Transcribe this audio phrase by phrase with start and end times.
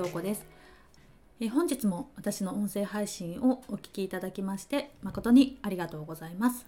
[0.00, 0.46] 京子です。
[1.40, 6.64] え本日も私の音声配信をお聞きいただきまして誠にありがとうございます。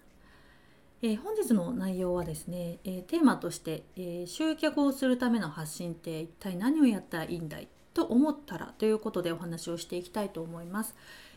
[1.00, 10.94] え本日の内容はですね、えテーマとして、え集客をするための発信って一体何をやったらいいんだいと思ったらということでお話をしていきたいと思います。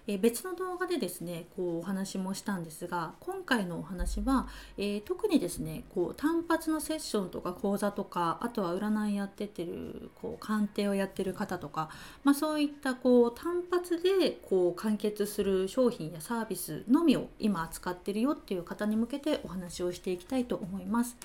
[0.08, 11.90] え別の動画でですねこうお話もしたんですが今回のお話は、えー、特にですねこう単発のセッションとか講座とかあとは占いやっててるこう鑑定をやってる方とか、
[12.23, 21.18] まあ、そういったこう単発でこう完結する商品やサービスのみを今扱ってるよっていう方に向けてお話をしていきたいと思います。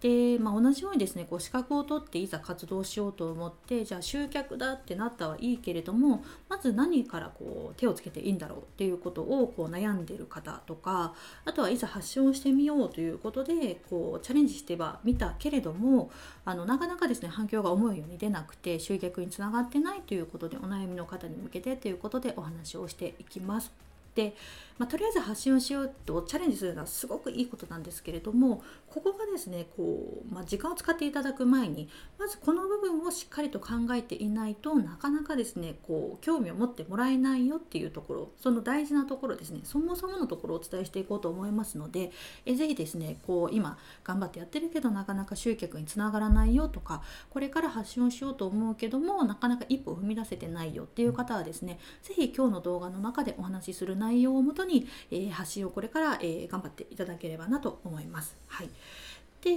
[0.00, 16.10] で、まあ、同じようにですねこう資格を取っていざ活動しようと思ってじゃあ集客だってなったはいいけれどもまず何からこう手をつけていいんだろうっていうことをこう悩んでいる方とかあとはいざ発信をしてみようということでこうチャレンジしてはみたけれども
[16.44, 23.86] あのなかなかですね反響が思うように出なくて集客につながってないということでお悩みの方に向けてということでお話をしていきます。
[24.16, 24.34] で、
[24.78, 31.88] まあ、とりあえず発信をしようとチャレンジするのはすごくいいことなんですけれどもここがですねこう、まあ、時間を使っていただく前に
[32.18, 42.10] まずこの部分をしっかりと考えていないとなかなかですねこう興味を持ってもらえないよっていうところその大事なところですねそもそものところをお伝えしていこうと思いますので
[42.44, 58.36] えぜひですねこう今頑張ってやってるけどなかなか集客につながらないよとかこれから発信をしようと思うけどもなかなか一歩踏み出せてないよっていう方はですね是非今日の動画の中でお話しする内容をもとに、にえー、発信をこれから、えー、頑張っていただければなと思います。
[58.48, 58.68] はい
[59.42, 59.54] で、え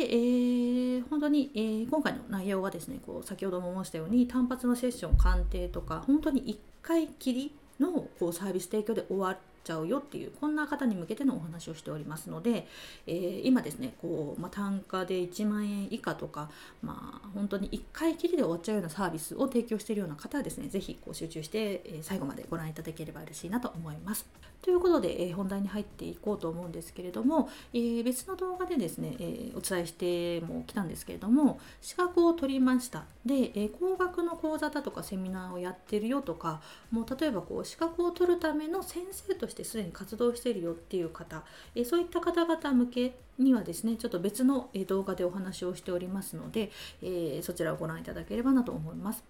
[0.99, 9.31] ー、本当に、えー、今回の内容はですねこう先ほども申したように単発のセッション鑑定とか本当に1回きりのこうサービス提供で終わ
[9.70, 12.68] ちゃうよっていうこんな方に向けてのお話をしておりますので、
[13.06, 16.50] えー、今ですねこう、まあ、単価で1万円以下とか、
[16.81, 24.25] まあ、本当に1回きりで終わっちゃうようなサービスを提供しているような方はですね是非集中して、え、最後までご覧いただければ嬉しいなと思います。
[24.62, 41.44] ということで、えー、本題に入っていこうと思うんですけれども、えー、別の動画でですね、えー、お伝えしてもきたんですけれども資格を取りましたで、え高額の講座だとかセミナーをやってるよとかもう例えばこう資格を取るための先生としてすでに活動しているよっていう方、
[41.75, 46.72] えそういった方々向けにはですねちょっと別の動画でお話をしておりますので、
[47.02, 49.24] えそちらをご覧いただければなと思います。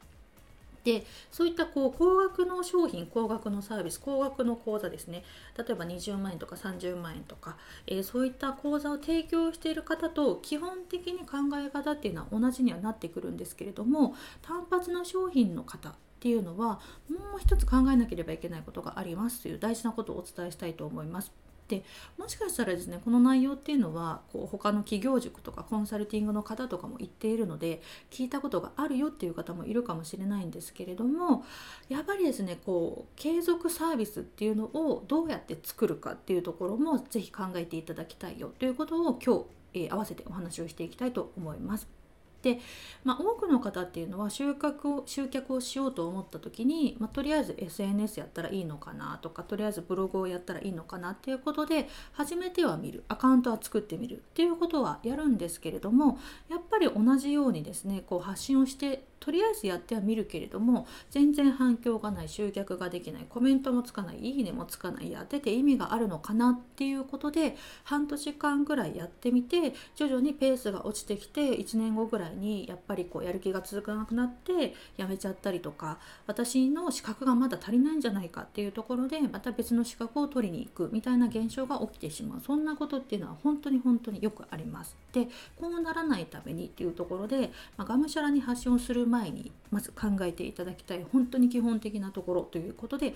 [0.83, 5.23] でそういったこう高額の商品高額のサービス高額の講座ですね
[5.57, 7.57] 例えば20万円とか30万円とか、
[7.87, 21.31] えー、そういった講座を提供している方と基本的に考え方っていうのは同じにはなってくるんですけれども単発の商品の方っていうのはもう一つ考えなければいけないことがありますという大事なことをお伝えしたいと思います。
[21.69, 21.83] で
[22.17, 31.45] もしかしたらですねこの内容っていうのはこう他の企業塾とかコンサルティングの方とかも言っているので聞いたことがあるよっていう方もいるかもしれないんですけれども
[31.87, 41.98] やっぱりですねこう継続サービスっていうのをどうやって作るかっていうところも是非考えていただきたいよということを今日、えー、合わせてお話をしていきたいと思います。
[42.41, 42.59] で、
[43.03, 53.03] まあ、多くの方っていうのは集客を集客をしようと思った時に、まあ、とりあえず SNS やったらいいのかなとかとりあえずブログをやったらいいのかなっていうことで初めては見る。
[53.07, 75.97] アカウントは作ってみるっていうことはやるんですけれどもやっぱり同じようにですねこう発信をしてとりあえずやってはみるけれども全然反響がない集客ができないコメントもつかないいいねもつかないやってて意味があるのかなっていうことで半年間ぐらいやってみて徐々にペースが落ちてきて1年後ぐらいにやっぱりこうやる気が続かなくなってやめちゃったりとか
[76.27, 84.95] 私の資格がまだ足りないんじゃないかっていうところでまた別の資格を取りに行くみたいな現象が起きてしまうそんなことっていうのは本当に本当によくあります。
[85.11, 85.27] で
[85.59, 93.13] こうならないためにっていうところで、まあ、がむしゃらに発信をする前にまず考えていただきたい本当に基本的なところということで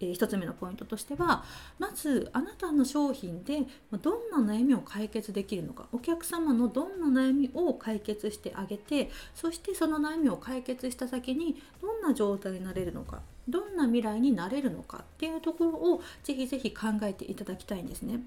[0.00, 1.44] 1つ目のポイントとしては
[1.78, 3.62] まずあなたの商品で
[4.00, 18.20] どんな悩みを解決できるのかお客様のどんな悩みを解決してあげてそしてその悩みを解決した先にどんな状態になれるのかどんな未来になれるのかっていうところをぜひぜひ考えていただきたいんですね。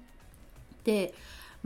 [0.84, 1.14] で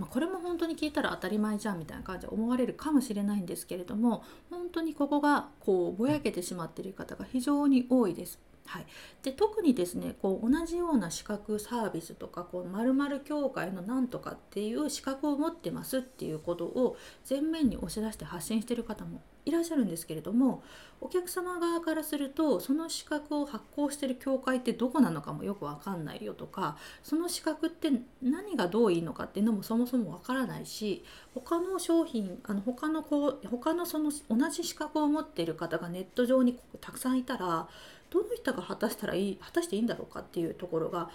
[0.01, 8.39] まあ、これも本当に聞いたら当たり前じゃんみたいな感じで思われるかもしれないんですけれども本当にここがこうぼやけてしまっている方が非常に多いです。
[8.67, 8.87] はい、
[9.23, 16.97] で特にですねこう同じような資格サービスとかこう〇〇協会のなんとかっていう資格を持ってますっていうことを
[17.29, 20.63] 前面に押し出して発信してる方もいらっしゃるんですけれども
[21.01, 27.91] お客様側からするとその資格を発行してる協会ってどこなのかもよく分かんないよとかその資格って
[28.23, 31.03] 何がどういいのかっていうのもそもそも分からないし
[31.35, 37.69] 他の商品あの他のこう他のその同じ資格を持っている方がネット上にたくさんいたら
[38.11, 41.11] どの人が果たしたらいい果たしていいんだろうかっていうところが、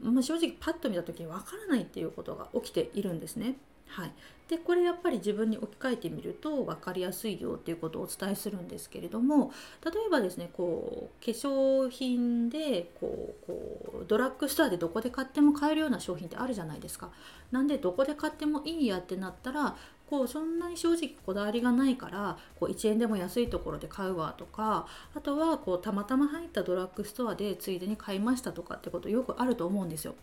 [0.00, 3.56] まあ、正直パッと見た時に分からないっていうことが起きているんですね。
[3.92, 4.12] はい、
[4.48, 9.52] でこれやっぱり自分に置き換えてみると分かりやすいよっていうことをお伝えするんですけれども
[9.84, 17.10] 例えばですねこう化粧品でこうこうドラッグストアでどこで買っても買えるような商品ってあるじゃないですか。
[17.50, 19.76] なんでどこで買ってもいいやってなったら
[20.12, 30.14] こうそんなに正直こだわりがないからこう1円でも安いところで買うわとかあとはこうたまたま入ったドラッグストアでついでに買いましたとかってことよくあると思うんですよ。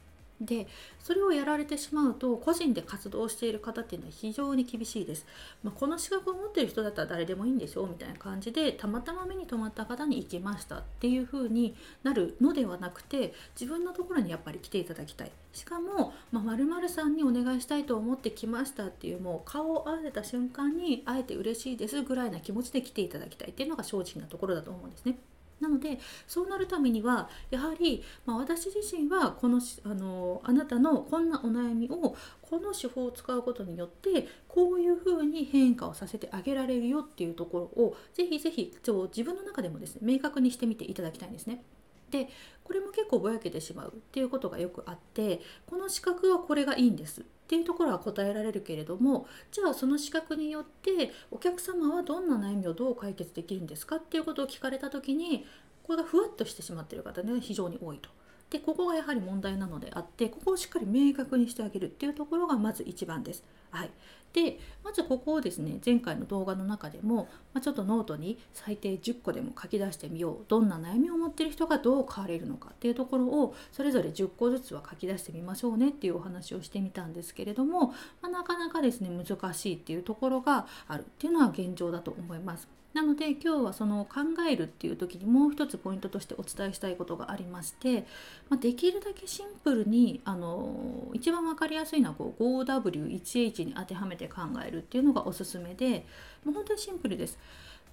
[0.42, 0.68] で
[1.00, 5.26] それをやられてしまうと個人で活動している方っていうのは非常に厳しいです、
[5.64, 25.18] まあ、この資格を持ってる人だったら誰でもいいんでしょうみたいな感じでたまたま目に留まった方に行きましたっていう風になるのではなくて自分のところにやっぱり来ていただきたいしかもまる、まるさんにお願いしたいと思って来ましたっていうもう顔を合わせた瞬間にあえて嬉しいですぐらいな気持ちで来ていただきたいっていうのが正直なところだと思うんですね。
[25.60, 41.64] なのでそうなるためにはやはり、まあ、私自身はこのあのあなたのこんなお悩みをこの手法を使うことによってこういうふうに変化をさせてあげられるよっていうところをぜひぜひ自分の中でもですね明確にしてみていただきたいんですね。
[42.10, 42.28] で
[42.64, 55.48] これも結構ぼやけてしまうっていうことがよくあってこの資格はこれがいいんですっていうところは答えられるけれどもじゃあその資格によってお客様はどんな悩みをどう解決できるんですかっていうことを聞かれた時に
[55.82, 58.12] これがふわっとしてしまってる方ね非常に多いと。
[58.50, 63.44] でここがやはり問題なのであってここをしっかり明確にしてあげるっていうところがまず一番です。
[63.72, 63.92] はい、
[64.34, 82.79] でまずここをですね前回の動画の中でも、まあ、ちょっとノートに最低10個でも書き出してみようどんな悩みを持ってる人がどう変われるのかっていうところをそれぞれ10個ずつは書き出してみましょうねっていうお話をしてみたんですけれども、まあ、なかなかですね難しいっていうところがあるっていうのは現状だと思います。
[82.94, 88.06] なので今日はその考えるっていう時にもう一つポイントとしてお伝えしたいことがありまして、
[88.50, 96.06] まあ、できるだけシンプルにあの一番分かりやすいのはこう 5W1H に当てはめて考えるっていうのがおすすめで
[96.44, 97.38] もう本当にシンプルです。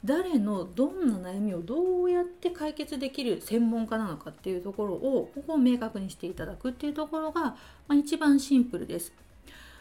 [0.05, 7.57] 誰のどんな悩みをどうやって解決できる専門家なのかっていうところをここを明確にしていただくっていうところが、ま
[7.91, 9.13] あ、一番シンプルです。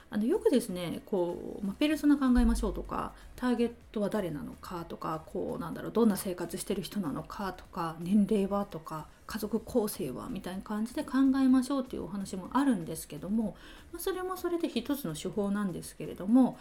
[0.10, 13.56] あのよくですねこう、まあ、ペルソナ考えましょうとかターゲットは誰なのかとかこうなんだろうどんな生活してる人なのかとか年齢はとか家族構成はみたいな感じで考えましょうっていうお話もあるんですけども、
[13.92, 16.58] まあ、それもそれで一つの手法なんですけれども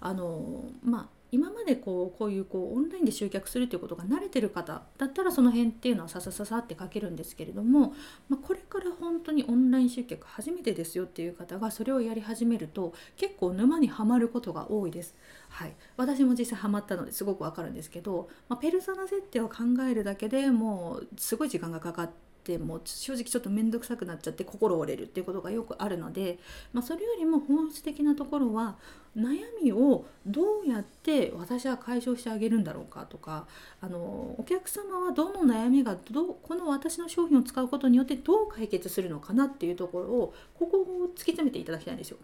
[0.00, 7.94] あのまあ今までこうこういうこうオンラインで集客するということが慣れてる方だったらその辺っていうのはささささって書けるんですけれども、
[8.28, 15.14] まあ、これから本当にオンライン集客初めてですよっていう方がそれをやり始めると結構沼にはまることが多いです。
[15.48, 19.56] はい、私も実際ハマったのですごくわかるんですけど、まあ、ペルソナ設定を考
[19.90, 22.31] えるだけでもうすごい時間がかかって。
[22.42, 26.38] っても正直ちょっと面倒くさくなっちゃって心折れるっていうことがよくあるので、
[26.72, 28.76] まあ、それよりも本質的なところは
[29.16, 33.46] 悩みをどうやって私は解消してあげるんだろうかとか
[33.80, 33.98] あの
[34.38, 40.84] お客様はどの悩みがどこの私の商品を使うことによってどう解決するのかなっていうところをここを
[41.14, 42.16] 突き詰めていただきたいんですよ。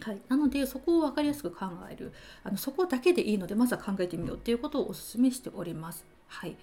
[0.00, 2.12] はい、なのでそこを分かりやすく考える
[2.44, 6.04] あのそこだけでいいのでまずは考えてみようっていうことをお勧めしております。
[6.28, 6.56] はい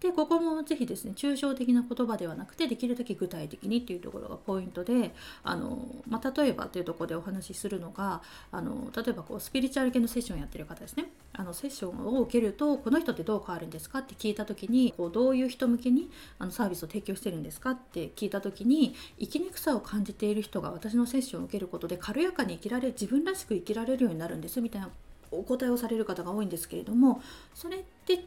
[0.00, 5.78] でここもぜひですね抽象的な言葉ではなくてできるだけ具体的にっていうところがポイントであの、
[6.08, 11.10] まあ、例えばというところでお話しするのがあの例えばこうスピリチュアル系のセッションやってる方ですね。
[11.34, 24.90] あのセッションを受けるとこの人ってどう変わるんですかって聞いた時にこうどういう人向けにあのサービスを提供してるんですかって聞いた時に生きにくさを感じている人が私のセッションを受けることで軽やかに生きられ自分らしく生きられるようになるんですみたいな
[25.30, 27.22] お答えをされる方が多いんですけれども
[27.54, 28.24] それって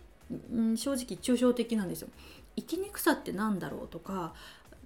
[0.53, 2.09] うん、正直抽象的なんですよ。
[2.55, 4.33] 生きにくさって何だろうとか、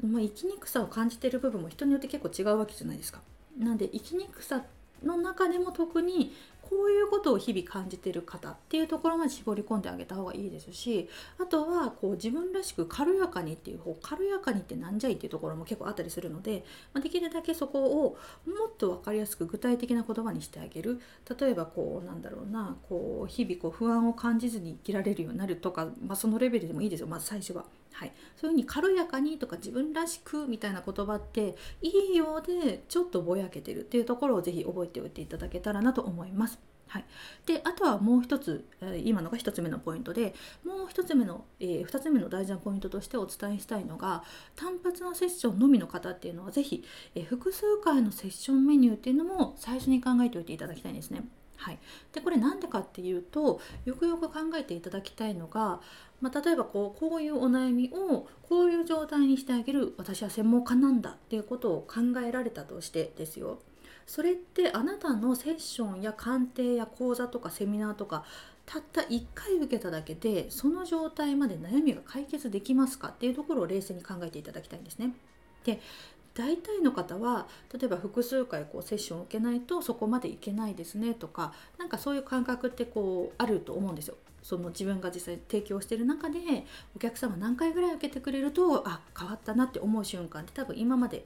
[0.02, 3.22] まあ、生きにくさを感じてる部分も人によって結構違うわけじゃないですか。
[3.58, 4.64] なんで生きにくさ
[5.04, 6.34] の中でも特に
[6.70, 11.08] こういうことを日々感じてる方っていうところまで絞り込んであげた方がいいですし
[11.40, 21.00] あとはこう自分らしく軽やかにっていう方軽やかにってなんじゃいっていうところも結構あったりするので、ま、できるだけそこをもっと分かりやすく具体的な言葉にしてあげる
[21.40, 27.64] 例えばこうなんだろうなこう日々こう不安を感じずに生きられるようになるとか、まあ、そのレベルでもいいですよまず最初は。
[27.98, 36.60] はい、そういうふうに軽やかにとか自分らしくみたいな言葉っていいようでちょっとぼやけてるっていうところをぜひ覚えておいていただけたらなと思います。
[36.90, 37.06] はい、
[37.48, 38.66] であとはもう一つ、
[39.04, 44.24] 今のが1つ目のポイントでもう1つ目の、えー、2つ目の大事なポイントとしてお伝えしたいのが
[44.56, 46.84] 単発のセッションのみの方っていうのは是非、
[47.16, 51.24] えー、複数回のセッションメニューっていうのも最初に考えておいていただきたいんですね。
[51.58, 51.80] はい、
[52.14, 55.82] でこれ何でかっていうとよくよく考えていただきたいのが、
[56.22, 63.60] まあ、例えばこうこういうお悩みをこういう状態にしてあげる私は専門家なんだっていうことを考えられたとしてですよ
[64.08, 68.24] それってあなたのセッションや鑑定や講座とかセミナーとか
[68.66, 75.14] たった1回受けただけでその状態まで悩みが解決できますかっていうところを冷静に考えていただきたいんですね。
[75.64, 75.80] で
[76.34, 84.16] 大体の方は例えば複数回こうセッションを受けないとそこまでいけないですねとかなんかそういう感覚ってこうあると思うんですよ。
[84.48, 86.40] その自分が実際提供してる中で
[86.96, 91.26] お客様何回ぐらい受けてくれるとあ変わったなって思う瞬間って多分今まで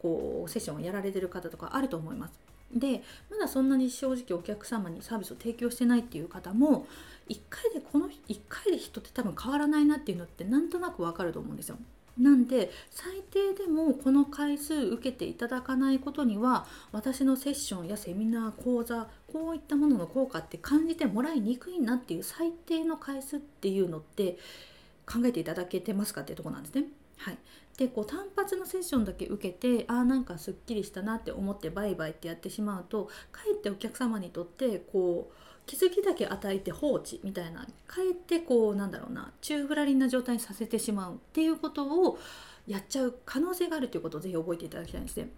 [0.00, 2.40] こうセッションをやられてる方とかあると思います。
[2.74, 6.86] でまだそんなに正直お客様にサービスを提供してないっていう方も
[7.28, 11.76] 1回でこの1回で人って多分変わらないなっていうのってなんとなくわかると思うんですよ。
[12.18, 24.36] なんで最低でもこの回数受けていただかないことには私のセッションやセミナー講座こういったものの効果って感じてもらいにくいなっていう最低の回数っていうのって
[25.06, 26.84] 考えていただけてますかっていうとこなんですね。
[27.16, 27.38] はい、
[27.78, 35.34] でこう単発のセッションだけ受けてあなんかすっきりしたなって思ってバイバイってやってしまうとかえってお客様にとってこう
[35.66, 42.18] 気づきだけ与えて放置みたいなかえってこうなんだろうな宙ぶらりんな状態にさせてしまうっていうことを
[42.66, 45.28] やっちゃう可能性があるということをぜひ覚えていただきたいんですね。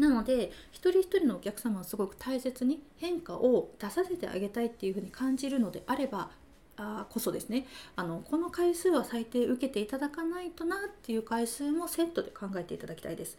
[0.00, 6.30] なので一人一人のお客様をすごく大切に変化を出させてあげたいっていうふうに感じるのであれば
[6.76, 7.66] あこそですね
[7.96, 13.36] あのこの回数は最低受けていただかないとなっていう回数もセットで考えていただきたいです。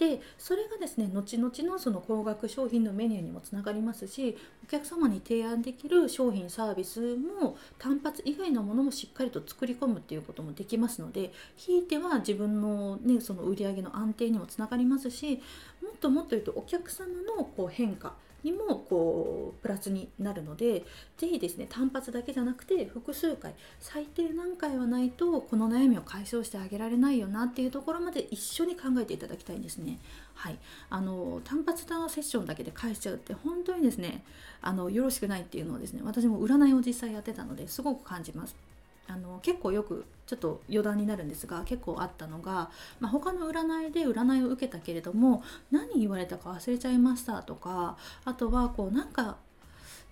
[0.00, 15.42] でそれがですね後々のその高額商品のメニューにもつながりますしお客様に提案できる商品サービスも単発以外のものもしっかりと作り込むっていうこともできますのでひいては自分の,、ね、その売り上げの安定にもつながりますし
[15.82, 20.84] もっともっと言うとお客様のこう変化にもこうプラスになるので
[21.16, 29.98] 是非ですね単発だけじゃなくて複数回最低何回はないとこの悩みを解消してあげられないよなっていうところまで一緒に考えていただきたいんですね。
[30.34, 34.22] はい、あの単発なセッションだけで返しちゃうって本当にですね
[34.62, 38.69] あのよろしくないっていうのをですね私も占いを実際やってたのですごく感じます。
[39.10, 49.38] あの結構よくちょっと余談になるんですが結構あったのが、まあ、他の占いで占いを受けたけれども何言われたか忘れちゃいましたとかあとはこうなんか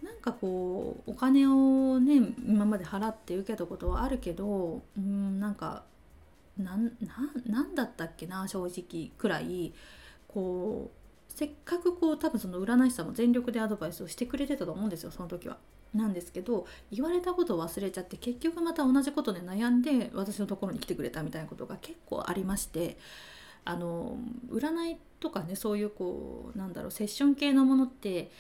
[0.03, 5.85] なんかこうお金をね今まで払って受けたことはあるけどうんなんか
[6.57, 6.93] なん
[7.47, 9.73] なんだったっけな正直くらい
[10.27, 15.59] こうせっかくこう多分その占い師さんも全力でアドバイスをしてくれてたと思うんですよその時は。
[15.95, 22.99] なんですけど言われたことを忘れちゃって結局また同じことで悩んで私のところに来てくれたみたいなことが結構ありまして
[23.65, 24.19] あの
[24.51, 28.31] 占いとかねそういうこうなんだろうセッション系のものって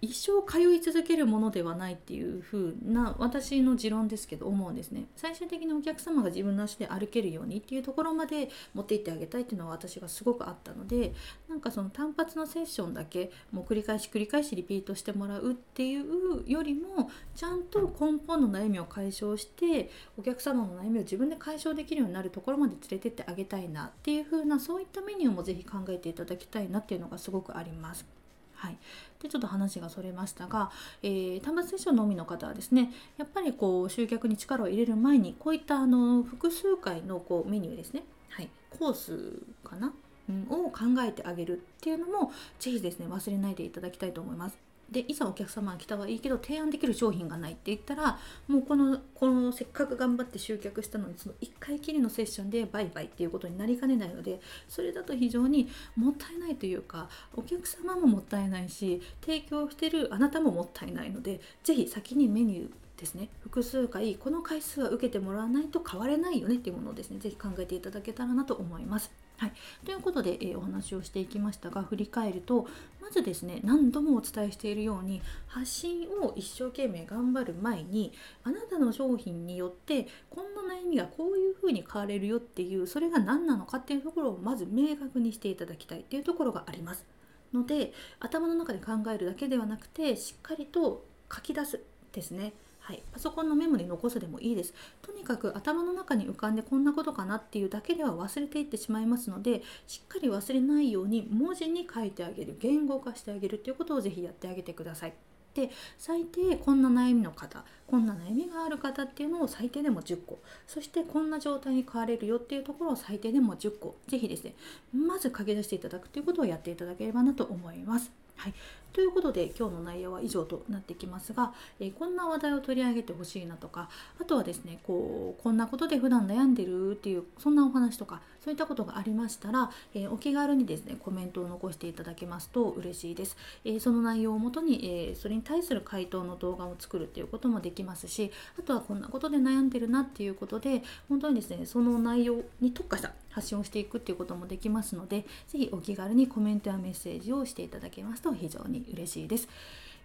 [0.00, 11.12] 一生通い続けるものではないっていう風な私の持論ですけど思うんですね最終的にお客様が自分の足で歩けるようにっていうところまで持っていってあげたいっていうのは私がすごくあったので
[11.48, 28.23] なんかその単発のセッションだけもう繰り返し繰り返しリピートしてもらうっていうよりもちゃんと根本の悩みを解消してお客様の悩みを自分で解消できるようになるところまで連れてってあげたいなっていう風なそういったメニューも是非考えていただきたいなっていうのがすごくあります。
[28.64, 28.78] はい、
[29.22, 30.70] でちょっと話がそれましたが、
[31.02, 39.92] えー、端末セッションのみの方はですねやっぱりこう集客に力を入れる前にこういったあの複数回のこうメニューですね、はい、コースかな、
[40.30, 44.63] うん、を考えてあげるっていうのもぜひですね忘れないでいただきたいと思います。
[44.90, 69.23] でいざお客様が来たはいいけど提案できる商品がないって言ったらもうこのこのせっかく頑張って集客したのにその1回きりのセッションでバイバイっていうことになりかねないのでそれだと非常にもったいないというかお客様ももったいないし提供してるあなたももったいないので是非先にメニューですね複数回この回数は受けてもらわないと変われないよねっていうものをですね是非考えていただけたらなと思います。
[69.36, 69.52] はい、
[69.84, 72.68] ということで、えー、お話をしていきましたが振り返ると
[73.02, 78.12] まずですね何度もお伝えしているように発信を一生懸命頑張る前に
[78.44, 87.04] あなたの商品によってこんな悩みがこういうふうに変われるよっていうそれが何なのかっていうところをまず明確にしていただきたいっていうところがあります。
[87.52, 91.80] ので頭の中で考えるだけではなくてしっかりと書き出す
[92.12, 92.52] ですね。
[92.84, 94.74] はい、パソコンのメモに残すでもいいです。
[95.00, 105.14] とにかく頭の中に浮かんでこんなことかなっていうだけでは忘れていってしまいますのでしっかり忘れないように文字に書いてあげる言語化してあげるっていうことをぜひやってあげてください。
[105.54, 114.54] で最低こんな悩みの方こんな悩みがある方っていうのを最低でも10個そしてこんな状態に変われるよっていうところを最低でも10個ぜひですね
[114.92, 118.10] まず書き出していただくということをやっていただければなと思います。
[118.36, 118.54] はい、
[118.94, 123.88] ということで今日の内容は以上となってきますが、え、こんな話題を取り上げてほしいなとか
[124.20, 149.48] あとはですねこうこんなことで普段悩んでるっていうそんなお話とかそういったことがありましたら、え、お気軽にですねコメントを残していただけますと嬉しいです、え、その内容をもとに、えそれに対する回答の動画を作るっていうこともできますしあとはこんなことで悩んでるなっていうことで本当にですねその内容に特化した発信をしていくっていうこともできますので是非お気軽にコメントやメッセージをしていただけますと非常に嬉しいです。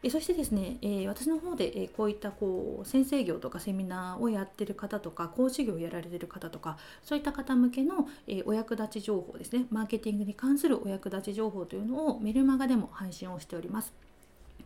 [0.02, 14.09] えそしてですね、え、私の方で、え、こういったこう先生業とかセミナーをやってる方とか講師業をやられてる方とかそういった方向けの、え、お役立ち情報ですねマーケティングに関するお役立ち情報というのをメルマガでも配信をしております。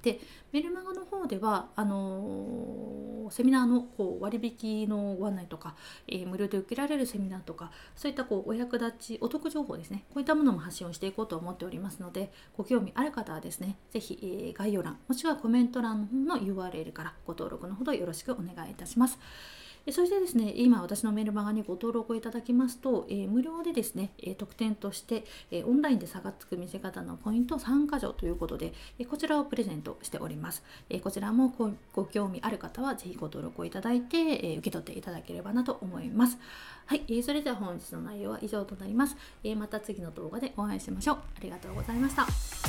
[0.03, 0.19] で
[0.51, 5.75] メルマガの方ではあの、セミナーのこう割引のご案内とか、
[6.07, 19.17] えー、無料で受けられるセミナーとかそういったこうお役立ちお得情報ですねこういったものも発信をしていこうと思っておりますのでご興味ある方はですね是非、えー、概要欄もしくはコメント欄の方の URL からご登録のほどよろしくお願いいたします。
[19.91, 30.63] そしてですね、今私のメルマガにご登録をいただきますと、え、無料でですね、え、特典として、え、オンラインで差がつく見せ方のポイント3箇条ということで、えこちらをプレゼントしております。
[30.89, 31.53] えこちらも
[31.93, 36.37] ご興味ある方はぜひご登録をいただいて、え受け取っていただければなと思います。
[36.85, 39.17] はい、えそれでは本日の内容は以上となります。
[39.43, 41.15] えまた次の動画でお会いしましょう。
[41.15, 42.62] ありがとうございました。